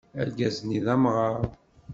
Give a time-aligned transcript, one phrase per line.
[0.21, 1.37] Argaz-nni d amɣaṛ.